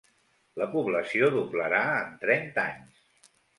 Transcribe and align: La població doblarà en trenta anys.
La 0.61 0.67
població 0.75 1.29
doblarà 1.37 1.83
en 2.01 2.11
trenta 2.25 2.67
anys. 2.75 3.07